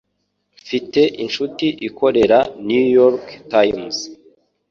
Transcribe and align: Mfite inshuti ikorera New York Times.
Mfite 0.63 1.01
inshuti 1.23 1.67
ikorera 1.87 2.39
New 2.67 2.85
York 2.99 3.23
Times. 3.53 3.95